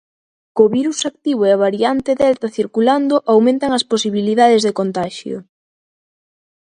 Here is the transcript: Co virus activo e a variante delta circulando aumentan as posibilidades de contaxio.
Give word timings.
Co 0.55 0.63
virus 0.77 0.99
activo 1.11 1.41
e 1.45 1.51
a 1.53 1.61
variante 1.65 2.11
delta 2.21 2.53
circulando 2.57 3.15
aumentan 3.33 3.71
as 3.77 3.87
posibilidades 3.91 4.61
de 4.63 4.75
contaxio. 4.79 5.37